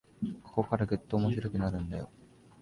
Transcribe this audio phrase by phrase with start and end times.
[0.41, 2.09] ここからぐっと面白くなるんだよ